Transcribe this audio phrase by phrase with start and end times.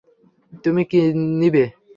[0.63, 0.99] তুমি কী
[1.39, 1.63] নিবে?